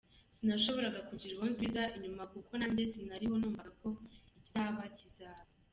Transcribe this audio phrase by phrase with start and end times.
[0.35, 3.89] Sinashoboraga kugira uwo nsubiza inyuma kuko nanjye sinariho numvaga ko
[4.27, 5.45] ikizaba kizaba.